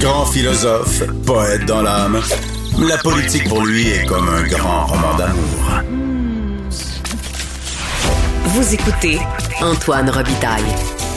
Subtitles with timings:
[0.00, 2.18] Grand philosophe, poète dans l'âme,
[2.88, 5.82] la politique pour lui est comme un grand roman d'amour.
[8.44, 9.18] Vous écoutez
[9.60, 10.62] Antoine Robitaille.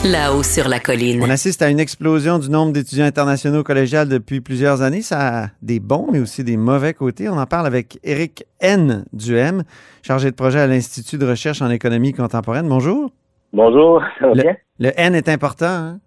[0.04, 1.22] Là-haut sur la colline.
[1.22, 5.02] On assiste à une explosion du nombre d'étudiants internationaux collégiales depuis plusieurs années.
[5.02, 7.28] Ça a des bons, mais aussi des mauvais côtés.
[7.28, 9.04] On en parle avec Éric N.
[9.14, 9.62] Duhem,
[10.02, 12.68] chargé de projet à l'Institut de recherche en économie contemporaine.
[12.68, 13.10] Bonjour.
[13.52, 14.56] Bonjour, ça va Le, bien?
[14.78, 15.66] le N est important.
[15.66, 15.98] Hein?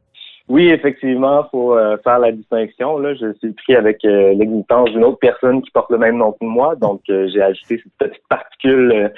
[0.50, 2.98] Oui, effectivement, faut euh, faire la distinction.
[2.98, 6.34] Là, je suis pris avec euh, l'existence d'une autre personne qui porte le même nom
[6.34, 9.12] que moi, donc euh, j'ai ajouté cette petite particule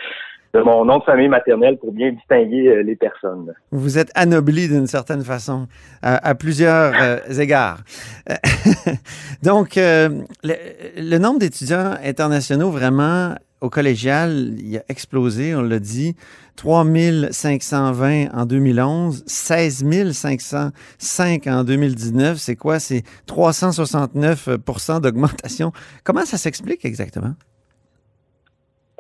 [0.54, 3.54] de mon nom de famille maternelle pour bien distinguer les personnes.
[3.72, 5.68] Vous êtes anobli d'une certaine façon,
[6.02, 6.94] à, à plusieurs
[7.42, 7.80] égards.
[9.44, 16.16] Donc, le, le nombre d'étudiants internationaux vraiment au collégial, il a explosé, on l'a dit.
[16.56, 22.38] 3520 en 2011, 16 505 en 2019.
[22.38, 22.80] C'est quoi?
[22.80, 25.72] C'est 369% d'augmentation.
[26.04, 27.34] Comment ça s'explique exactement?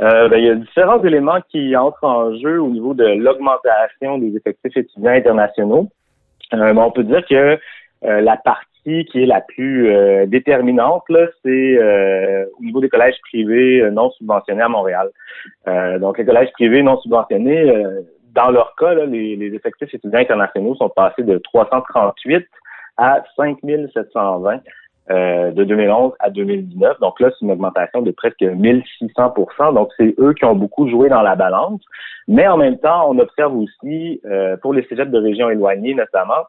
[0.01, 4.17] Euh, ben, il y a différents éléments qui entrent en jeu au niveau de l'augmentation
[4.17, 5.89] des effectifs étudiants internationaux.
[6.53, 7.57] Euh, ben, on peut dire que
[8.03, 12.89] euh, la partie qui est la plus euh, déterminante, là, c'est euh, au niveau des
[12.89, 15.09] collèges privés euh, non subventionnés à Montréal.
[15.67, 18.01] Euh, donc, les collèges privés non subventionnés, euh,
[18.33, 22.45] dans leur cas, là, les, les effectifs étudiants internationaux sont passés de 338
[22.97, 24.59] à 5720
[25.11, 26.99] euh, de 2011 à 2019.
[26.99, 29.33] Donc là, c'est une augmentation de presque 1600
[29.73, 31.81] Donc, c'est eux qui ont beaucoup joué dans la balance.
[32.27, 36.45] Mais en même temps, on observe aussi, euh, pour les cégeps de régions éloignées notamment,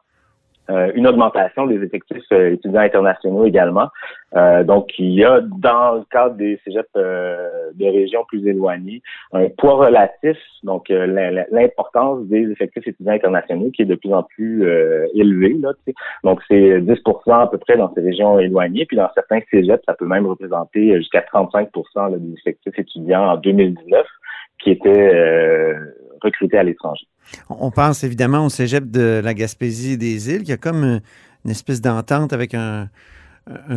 [0.69, 3.89] euh, une augmentation des effectifs euh, étudiants internationaux également.
[4.35, 9.01] Euh, donc, il y a dans le cadre des cégeps euh, de régions plus éloignées
[9.31, 14.13] un poids relatif, donc euh, l'im- l'importance des effectifs étudiants internationaux qui est de plus
[14.13, 14.63] en plus
[15.13, 15.55] élevé.
[15.59, 15.71] Là,
[16.23, 18.85] donc, c'est 10% à peu près dans ces régions éloignées.
[18.85, 23.37] Puis dans certains cégeps, ça peut même représenter jusqu'à 35 là, des effectifs étudiants en
[23.37, 24.05] 2019
[24.59, 25.73] qui étaient
[26.21, 27.07] recrutés à l'étranger.
[27.49, 31.01] On pense évidemment au cégep de la Gaspésie des îles, qui a comme
[31.45, 32.89] une, espèce d'entente avec un,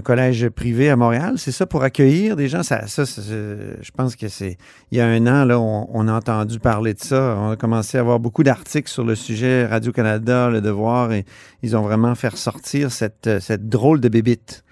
[0.03, 1.35] collège privé à Montréal.
[1.37, 2.65] C'est ça pour accueillir des gens?
[2.65, 4.59] Ça, je pense que c'est.
[4.91, 7.37] Il y a un an, là, on, a entendu parler de ça.
[7.39, 9.67] On a commencé à avoir beaucoup d'articles sur le sujet.
[9.67, 11.25] Radio-Canada, Le Devoir, et
[11.63, 14.65] ils ont vraiment fait ressortir cette, cette drôle de bébite.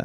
[0.00, 0.04] Euh,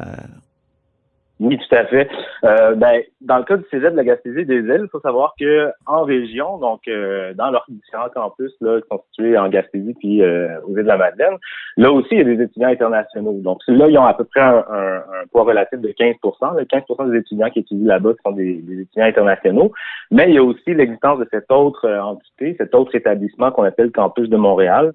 [1.42, 2.06] Oui, tout à fait.
[2.44, 5.32] Euh, ben, dans le cas du Cégep de la Gaspésie des Îles, il faut savoir
[5.40, 9.94] que en région, donc euh, dans leurs différents campus là, qui sont situés en Gaspésie
[9.98, 11.36] puis euh, aux îles de la Madeleine,
[11.78, 13.32] là aussi, il y a des étudiants internationaux.
[13.40, 16.64] Donc là, ils ont à peu près un, un- un poids relatif de 15 Le
[16.64, 19.72] 15% des étudiants qui étudient là-bas sont des, des étudiants internationaux.
[20.10, 23.64] Mais il y a aussi l'existence de cette autre euh, entité, cet autre établissement qu'on
[23.64, 24.92] appelle Campus de Montréal,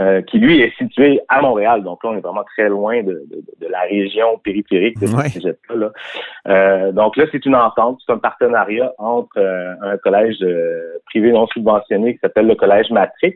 [0.00, 1.82] euh, qui lui est situé à Montréal.
[1.82, 5.28] Donc là, on est vraiment très loin de, de- de la région périphérique de Ouais.
[5.28, 5.90] ce là.
[6.48, 11.32] Euh, donc là, c'est une entente, c'est un partenariat entre euh, un collège euh, privé
[11.32, 13.34] non subventionné qui s'appelle le collège Matrix,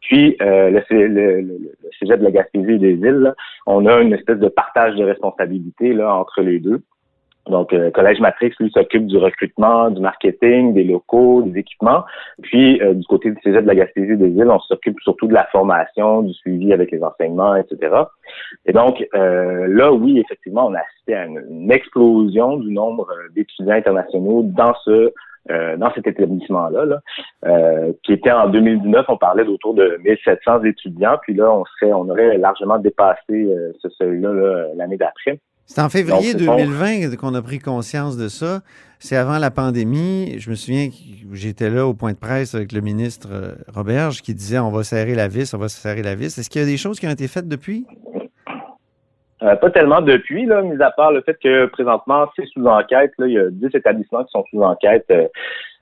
[0.00, 3.22] puis euh, le, le, le, le cégep de la Gaspésie et des îles.
[3.28, 3.34] là.
[3.66, 6.82] On a une espèce de partage de responsabilité là, entre les deux.
[7.48, 12.04] Donc, euh, Collège Matrix, lui, s'occupe du recrutement, du marketing, des locaux, des équipements.
[12.42, 15.34] Puis, euh, du côté du Cégep de la Gaspésie des îles, on s'occupe surtout de
[15.34, 17.94] la formation, du suivi avec les enseignements, etc.
[18.66, 23.28] Et donc, euh, là, oui, effectivement, on a assisté à une, explosion du nombre euh,
[23.34, 25.12] d'étudiants internationaux dans ce
[25.50, 27.00] euh, dans cet établissement-là, là,
[27.44, 31.92] euh, qui était en 2019, on parlait d'autour de 1700 étudiants, puis là, on serait,
[31.92, 35.38] on aurait largement dépassé euh, ce seuil-là là, l'année d'après.
[35.66, 36.56] C'est en février Donc, c'est bon.
[36.56, 38.60] 2020 qu'on a pris conscience de ça.
[38.98, 40.38] C'est avant la pandémie.
[40.38, 40.94] Je me souviens que
[41.34, 44.84] j'étais là au point de presse avec le ministre euh, Roberge qui disait on va
[44.84, 46.38] serrer la vis, on va serrer la vis.
[46.38, 47.84] Est-ce qu'il y a des choses qui ont été faites depuis?
[49.42, 53.12] Euh, pas tellement depuis, là, mis à part le fait que présentement, c'est sous enquête.
[53.18, 55.04] Là, il y a 10 établissements qui sont sous enquête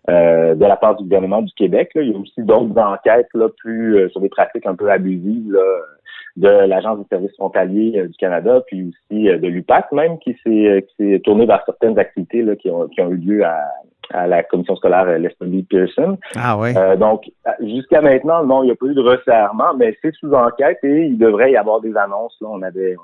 [0.09, 1.91] euh, de la part du gouvernement du Québec.
[1.95, 2.03] Là.
[2.03, 5.61] Il y a aussi d'autres enquêtes là, plus sur des pratiques un peu abusives là,
[6.37, 10.37] de l'Agence des services frontaliers euh, du Canada, puis aussi euh, de l'UPAC même, qui
[10.43, 13.45] s'est euh, qui s'est tourné vers certaines activités là, qui, ont, qui ont eu lieu
[13.45, 13.59] à,
[14.13, 16.19] à la commission scolaire Leslie Pearson.
[16.37, 16.77] Ah ouais.
[16.77, 20.33] Euh, donc, jusqu'à maintenant, non, il n'y a pas eu de resserrement, mais c'est sous
[20.33, 22.37] enquête et il devrait y avoir des annonces.
[22.41, 22.97] Là, on avait,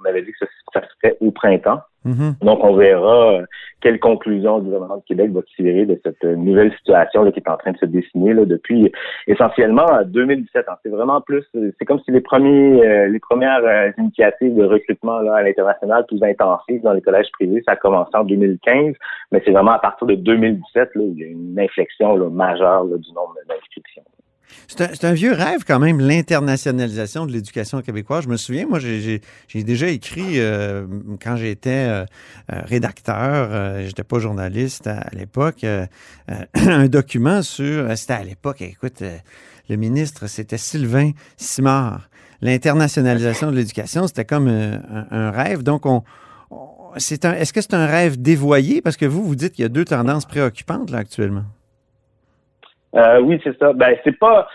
[0.00, 1.80] on avait dit que ça, ça serait au printemps.
[2.04, 2.36] Mhm.
[2.40, 3.46] Donc, on verra euh,
[3.82, 7.40] quelle conclusion le gouvernement du Québec va tirer de cette euh, nouvelle situation là, qui
[7.40, 8.90] est en train de se dessiner là, depuis
[9.26, 10.64] essentiellement euh, 2017.
[10.68, 10.76] hein.
[10.82, 15.20] C'est vraiment plus, euh, c'est comme si les premiers, euh, les premières initiatives de recrutement
[15.20, 18.94] là, à l'international plus intensives dans les collèges privés, ça a commencé en 2015,
[19.32, 22.84] mais c'est vraiment à partir de 2017 là, il y a une inflexion là, majeure
[22.84, 24.04] là, du nombre d'inscriptions.
[24.68, 28.24] C'est un, vieux rêve quand même, l'internationalisation de l'éducation québécoise.
[28.24, 29.20] Je me souviens, moi, j'ai
[29.54, 30.86] déjà écrit euh,
[31.20, 32.04] quand j'étais euh,
[32.52, 35.64] euh, rédacteur, j'étais pas journaliste à, l'époque,
[36.54, 39.02] un document sur, c'était à l'époque, écoute,
[39.68, 42.08] le ministre, c'était Sylvain Simard.
[42.40, 45.62] L'internationalisation de l'éducation, c'était comme un, rêve.
[45.62, 45.82] Donc,
[46.96, 48.82] est-ce que c'est un rêve dévoyé?
[48.82, 51.44] Parce que vous, vous dites qu'il y a deux tendances préoccupantes là actuellement.
[52.96, 53.72] Euh, oui, c'est ça.
[53.72, 54.48] Ben, c'est pas.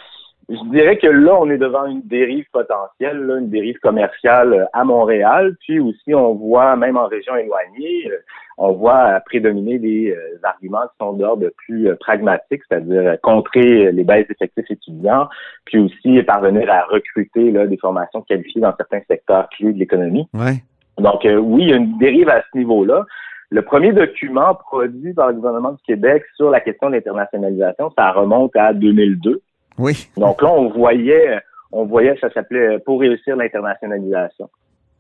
[0.47, 4.65] Je dirais que là, on est devant une dérive potentielle, là, une dérive commerciale euh,
[4.73, 5.55] à Montréal.
[5.61, 8.17] Puis aussi, on voit, même en région éloignée, euh,
[8.59, 14.69] on voit prédominer des arguments qui sont d'ordre plus pragmatique, c'est-à-dire contrer les baisses d'effectifs
[14.69, 15.27] étudiants,
[15.65, 20.29] puis aussi parvenir à recruter là, des formations qualifiées dans certains secteurs clés de l'économie.
[20.33, 20.63] Ouais.
[20.99, 23.05] Donc, oui, il y a une dérive à ce niveau-là.
[23.49, 28.11] Le premier document produit par le gouvernement du Québec sur la question de l'internationalisation, ça
[28.11, 29.41] remonte à 2002.
[29.77, 30.09] Oui.
[30.17, 31.39] Donc là, on voyait,
[31.71, 34.49] on voyait, ça s'appelait Pour réussir l'internationalisation.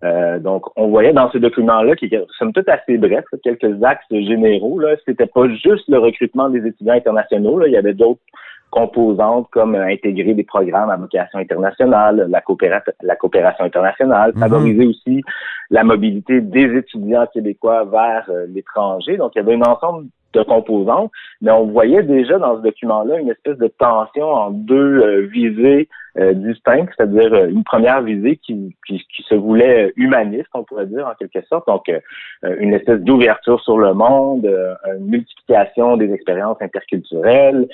[0.05, 4.05] Euh, donc, on voyait dans ce document-là, qui est somme toute assez bref, quelques axes
[4.11, 4.79] généraux.
[4.79, 7.59] Là, c'était pas juste le recrutement des étudiants internationaux.
[7.59, 8.21] Là, il y avait d'autres
[8.69, 12.43] composantes comme euh, intégrer des programmes à vocation internationale, la,
[13.01, 14.39] la coopération internationale, mhm.
[14.39, 15.23] favoriser aussi
[15.71, 19.17] la mobilité des étudiants québécois vers euh, l'étranger.
[19.17, 21.11] Donc, il y avait un ensemble de composantes,
[21.41, 25.87] mais on voyait déjà dans ce document-là une espèce de tension en deux visées
[26.17, 31.07] euh, distinctes, c'est-à-dire euh, une première visée qui, qui, se voulait humaniste, on pourrait dire
[31.07, 31.91] en quelque sorte, donc
[32.59, 34.45] une espèce d'ouverture sur le monde,
[34.97, 37.67] une multiplication des expériences interculturelles,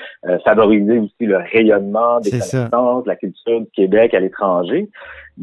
[0.45, 4.89] favoriser aussi le rayonnement des connaissances, la culture du Québec à l'étranger.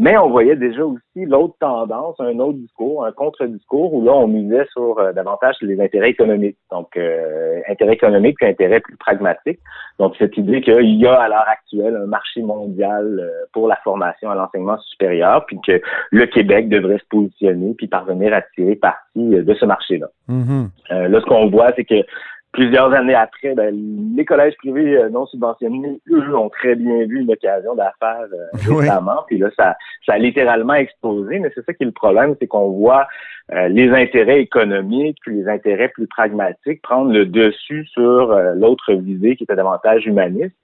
[0.00, 4.28] Mais on voyait déjà aussi l'autre tendance, un autre discours, un contre-discours, où là, on
[4.28, 6.56] misait sur euh, davantage les intérêts économiques.
[6.70, 9.58] Donc, euh, intérêts économiques puis intérêts plus pragmatiques.
[9.98, 13.74] Donc, cette idée qu'il y a à l'heure actuelle un marché mondial euh, pour la
[13.82, 15.80] formation à l'enseignement supérieur, puis que
[16.12, 20.06] le Québec devrait se positionner puis parvenir à tirer parti de ce marché-là.
[20.28, 21.08] Mm-hmm.
[21.08, 22.04] là, ce qu'on voit, c'est que
[22.52, 23.74] plusieurs années après, ben,
[24.16, 28.74] les collèges privés euh, non subventionnés, eux, ont très bien vu une occasion d'affaires euh,
[28.74, 29.24] récemment.
[29.26, 31.38] Puis là, ça, ça a littéralement explosé.
[31.38, 33.06] Mais c'est ça qui est le problème, c'est qu'on voit
[33.52, 39.36] euh, les intérêts économiques puis les intérêts plus pragmatiques prendre le dessus sur l'autre visée
[39.36, 40.56] qui était davantage humaniste.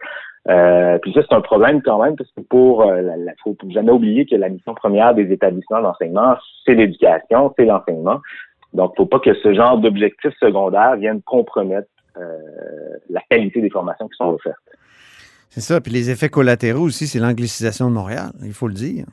[0.46, 4.36] puis ça, c'est un problème quand même, parce que pour, il faut jamais oublier que
[4.36, 8.20] la mission première des établissements d'enseignement, c'est l'éducation, c'est l'enseignement.
[8.74, 12.38] Donc, faut pas que ce genre d'objectifs secondaires viennent compromettre euh,
[13.08, 14.56] la qualité des formations qui sont offertes.
[15.50, 15.80] C'est ça.
[15.80, 19.06] Puis les effets collatéraux aussi, c'est l'anglicisation de Montréal, il faut le dire.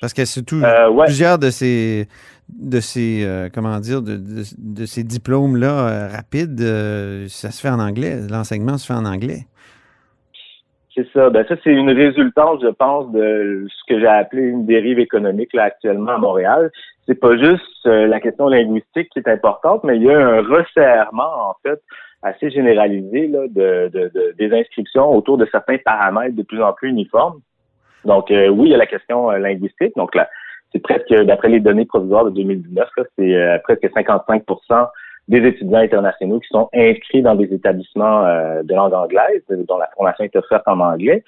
[0.00, 2.08] Parce que surtout euh, plusieurs de ces
[2.48, 6.58] de ces euh, comment dire de, de, ces diplômes là rapides,
[7.28, 8.16] ça se fait en anglais.
[8.30, 9.46] L'enseignement se fait en anglais.
[11.00, 11.30] C'est ça.
[11.30, 15.54] Ben ça, c'est une résultante, je pense, de ce que j'ai appelé une dérive économique
[15.54, 16.70] là actuellement à Montréal.
[17.06, 20.42] C'est pas juste euh, la question linguistique qui est importante, mais il y a un
[20.42, 21.80] resserrement, en fait,
[22.22, 27.40] assez généralisé de, des inscriptions autour de certains paramètres de plus en plus uniformes.
[28.04, 29.96] Donc, euh, oui, il y a la question euh, linguistique.
[29.96, 30.28] Donc là,
[30.72, 34.44] c'est presque, d'après les données provisoires de 2019, c'est presque 55
[35.28, 39.88] des étudiants internationaux qui sont inscrits dans des établissements euh, de langue anglaise, dont la
[39.96, 41.22] formation est offerte en anglais.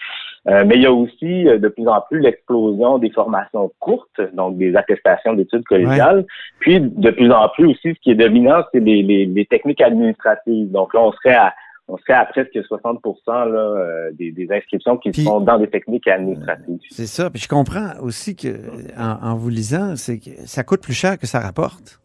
[0.48, 4.20] Euh, mais il y a aussi euh, de plus en plus l'explosion des formations courtes,
[4.34, 6.24] donc des attestations d'études collégiales.
[6.58, 10.70] Puis de plus en plus aussi, ce qui est dominant, c'est les, les, techniques administratives.
[10.72, 11.54] Donc là, on serait à
[11.88, 16.78] on serait à presque 60 là, des, inscriptions qui sont dans des techniques administratives.
[16.90, 17.28] c'est ça.
[17.28, 18.48] Puis je comprends aussi que
[18.96, 22.01] en, en vous lisant, c'est que ça coûte plus cher que ça rapporte.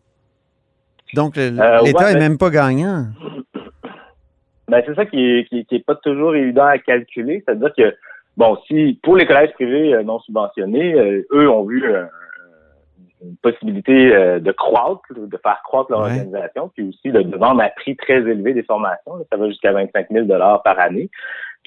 [1.13, 1.51] Donc, euh,
[1.83, 3.05] l'État n'est même pas gagnant.
[4.69, 7.41] Ben, c'est ça qui est, qui, est pas toujours évident à calculer.
[7.45, 7.95] C'est-à-dire que,
[8.35, 11.85] bon, si pour les collèges privés euh, non subventionnés, euh, eux ont vu
[13.23, 14.09] une possibilité
[14.41, 18.53] de croître, de faire croître leur organisation, puis aussi de, vendre à prix très élevé
[18.53, 19.13] des formations.
[19.31, 21.09] ça va jusqu'à 25 000 par année.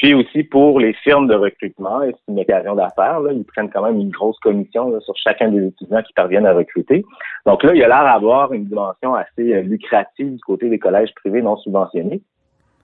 [0.01, 4.01] Puis aussi pour les firmes de recrutement, c'est une occasion d'affaires, ils prennent quand même
[4.01, 7.05] une grosse commission sur chacun des étudiants qui parviennent à recruter.
[7.45, 10.79] Donc là, il y a l'air d'avoir une dimension assez euh, lucrative du côté des
[10.79, 12.23] collèges privés non subventionnés.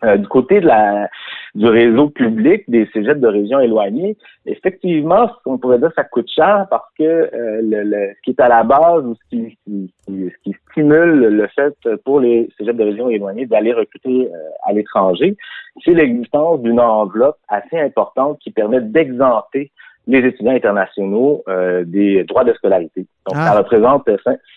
[0.04, 1.08] Euh, du côté de la
[1.56, 6.66] du réseau public des cégeps de régions éloignées, effectivement, on pourrait dire ça coûte cher
[6.68, 9.58] parce que euh, le, ce qui est à la base ou ce qui,
[10.06, 14.74] ce qui, stimule le fait pour les cégeps de régions éloignées d'aller recruter euh, à
[14.74, 15.34] l'étranger,
[15.82, 19.70] c'est l'existence d'une enveloppe assez importante qui permet d'exempter
[20.08, 23.06] les étudiants internationaux euh, des droits de scolarité.
[23.26, 23.58] Donc, ça Ah.
[23.58, 24.08] représente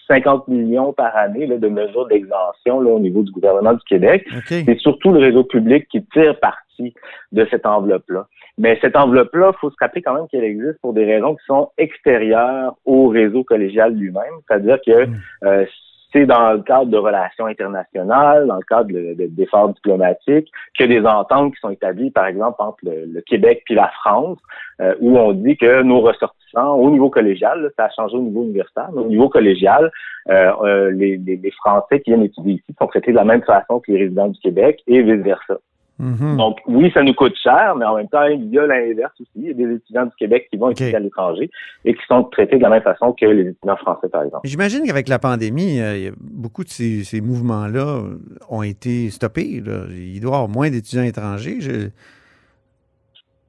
[0.07, 4.25] 50 millions par année là, de mesures d'exemption là, au niveau du gouvernement du Québec.
[4.65, 6.93] C'est surtout le réseau public qui tire parti
[7.31, 8.27] de cette enveloppe-là.
[8.57, 11.45] Mais cette enveloppe-là, il faut se rappeler quand même qu'elle existe pour des raisons qui
[11.45, 14.33] sont extérieures au réseau collégial lui-même.
[14.47, 15.15] C'est-à-dire que Mm.
[15.45, 15.65] euh,
[16.11, 20.83] c'est dans le cadre de relations internationales, dans le cadre de- de- d'efforts diplomatiques, que
[20.83, 24.39] des ententes qui sont établies, par exemple, entre le, le Québec puis la France,
[24.81, 28.21] euh, où on dit que nos ressortissants, au niveau collégial, là, ça a changé au
[28.21, 29.91] niveau universitaire, mais au niveau collégial,
[30.29, 33.43] euh, euh, les, les- les Français qui viennent étudier ici sont traités de la même
[33.43, 35.57] façon que les résidents du Québec et vice-versa.
[35.99, 36.37] Mhm.
[36.37, 39.29] Donc, oui, ça nous coûte cher, mais en même temps, il y a l'inverse aussi.
[39.35, 41.49] Il y a des étudiants du Québec qui vont étudier à l'étranger
[41.83, 44.47] et qui sont traités de la même façon que les étudiants français, par exemple.
[44.47, 48.03] J'imagine qu'avec la pandémie, euh, beaucoup de ces, ces mouvements-là
[48.49, 49.61] ont été stoppés.
[49.65, 49.83] là.
[49.91, 51.59] Il doit y avoir moins d'étudiants étrangers.
[51.59, 51.87] Je-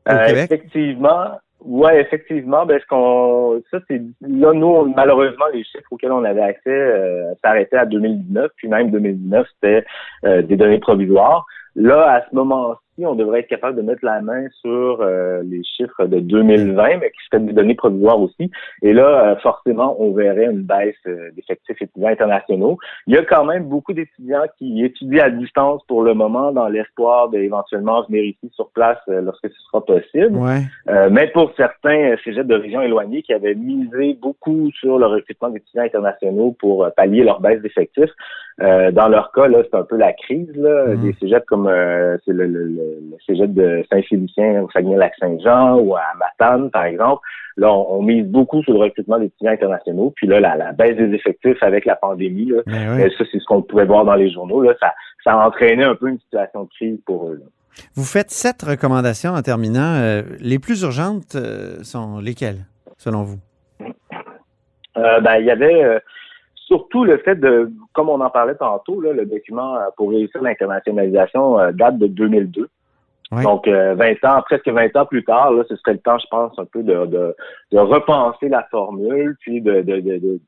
[0.08, 0.50] Au Euh, Québec?
[0.50, 1.38] Effectivement.
[1.62, 2.64] Ouais, effectivement.
[2.64, 6.70] Ben, ce qu'on, ça, c'est, là, nous, on- malheureusement, les chiffres auxquels on avait accès
[6.70, 9.84] euh, s'arrêtaient à 2019, puis même 2019, c'était
[10.42, 11.46] des données provisoires.
[11.74, 12.34] Là, à ce
[13.06, 17.10] on devrait être capable de mettre la main sur euh, les chiffres de 2020, mais
[17.10, 18.50] qui seraient des données provisoires aussi.
[18.82, 22.78] Et là, euh, forcément, on verrait une baisse euh, d'effectifs étudiants internationaux.
[23.06, 26.68] Il y a quand même beaucoup d'étudiants qui étudient à distance pour le moment dans
[26.68, 30.36] l'espoir d'éventuellement venir ici sur place euh, lorsque ce sera possible.
[30.36, 30.62] Ouais.
[30.88, 35.48] Euh, mais pour certains cégeps de régions éloignées qui avaient misé beaucoup sur le recrutement
[35.48, 38.10] d'étudiants internationaux pour pallier leur baisse d'effectifs,
[38.62, 40.54] euh, dans leur cas, là, c'est un peu la crise.
[40.54, 41.02] Là, Mhm.
[41.02, 45.96] Des cégeps comme euh, c'est le, le, le, le cégep de Saint-Félicien au Saguenay-Lac-Saint-Jean ou
[45.96, 47.20] à Matane, par exemple.
[47.56, 50.12] Là, on, on mise beaucoup sur le recrutement d'étudiants internationaux.
[50.16, 53.04] Puis là, la, la baisse des effectifs avec la pandémie, là, Mais ouais.
[53.06, 54.62] euh, ça, c'est ce qu'on pouvait voir dans les journaux.
[54.62, 54.92] Là, ça,
[55.24, 57.34] ça a entraîné un peu une situation de crise pour eux.
[57.40, 57.46] là.
[57.94, 59.94] Vous faites sept recommandations en terminant.
[60.00, 62.66] Euh, les plus urgentes euh, sont lesquelles,
[62.98, 63.38] selon vous?
[64.96, 66.00] Euh, ben, il y avait
[66.66, 71.72] surtout le fait de, comme on en parlait tantôt, là, le document pour réussir l'internationalisation
[71.72, 72.68] date de 2002.
[73.32, 76.26] Donc, euh, 20 ans, presque 20 ans plus tard, là, ce serait le temps, je
[76.30, 77.36] pense, un peu de, de,
[77.70, 80.40] de repenser la formule, puis de, de, de, de,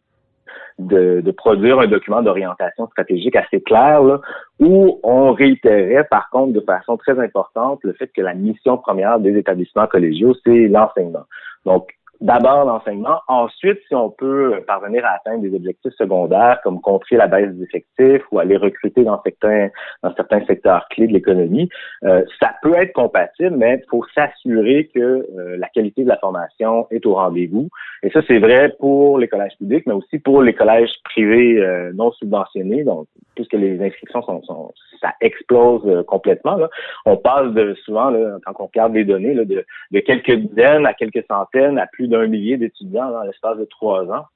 [0.80, 4.20] de, de produire un document d'orientation stratégique assez clair, là,
[4.58, 9.20] où on réitérait, par contre, de façon très importante, le fait que la mission première
[9.20, 11.26] des établissements collégiaux, c'est l'enseignement.
[11.64, 11.88] Donc,
[12.22, 13.20] d'abord l'enseignement.
[13.28, 17.64] Ensuite, si on peut parvenir à atteindre des objectifs secondaires comme contrer la baisse des
[17.64, 19.68] effectifs ou aller recruter dans certains
[20.02, 21.68] dans certains secteurs clés de l'économie,
[22.04, 26.16] euh, ça peut être compatible, mais il faut s'assurer que euh, la qualité de la
[26.18, 27.68] formation est au rendez-vous.
[28.04, 31.92] Et ça, c'est vrai pour les collèges publics, mais aussi pour les collèges privés euh,
[31.94, 32.84] non subventionnés.
[32.84, 36.56] Donc, puisque les inscriptions sont, sont ça explose euh, complètement.
[36.56, 36.68] Là.
[37.04, 40.86] On passe de souvent, là, quand on regarde les données, là, de, de quelques dizaines
[40.86, 44.26] à quelques centaines à plus d'un millier d'étudiants dans l'espace de trois ans.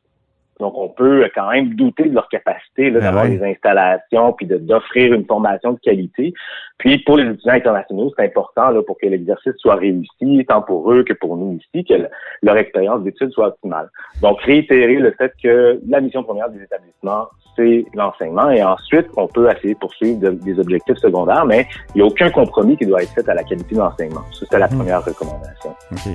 [0.60, 5.12] Donc, on peut quand même douter de leur capacité Ben d'avoir des installations puis d'offrir
[5.12, 6.32] une formation de qualité.
[6.78, 10.90] Puis, pour les étudiants internationaux, c'est important là, pour que l'exercice soit réussi, tant pour
[10.92, 12.08] eux que pour nous ici, que le-
[12.42, 13.90] leur expérience d'études soit optimale.
[14.22, 19.26] Donc, réitérer le fait que la mission première des établissements, c'est l'enseignement et ensuite qu'on
[19.28, 22.84] peut essayer de poursuivre de- des objectifs secondaires, mais il n'y a aucun compromis qui
[22.84, 24.20] doit être fait à la qualité de l'enseignement.
[24.32, 24.76] C'est la Mhm.
[24.78, 25.70] première recommandation.
[25.92, 26.12] OK.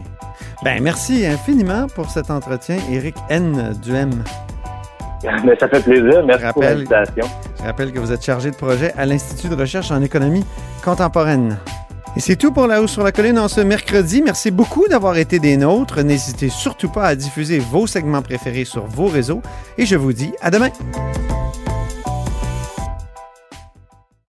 [0.63, 3.73] Ben, merci infiniment pour cet entretien, Éric N.
[3.83, 4.11] Duhem.
[5.45, 6.23] Mais ça fait plaisir.
[6.25, 7.25] Merci pour l'invitation.
[7.59, 10.45] Je rappelle que vous êtes chargé de projet à l'Institut de recherche en économie
[10.83, 11.57] contemporaine.
[12.17, 14.21] Et c'est tout pour La Hausse sur la Colline en ce mercredi.
[14.21, 16.01] Merci beaucoup d'avoir été des nôtres.
[16.03, 19.41] N'hésitez surtout pas à diffuser vos segments préférés sur vos réseaux.
[19.77, 20.69] Et je vous dis à demain.